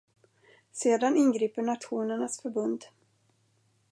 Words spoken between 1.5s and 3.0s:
Nationernas förbund.